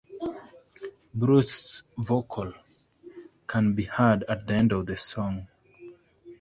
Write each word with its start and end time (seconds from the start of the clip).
Bruce's 1.13 1.83
vocals 1.95 2.55
can 3.45 3.75
be 3.75 3.83
heard 3.83 4.23
at 4.23 4.47
the 4.47 4.55
end 4.55 4.71
of 4.71 4.87
the 4.87 4.97
song. 4.97 5.47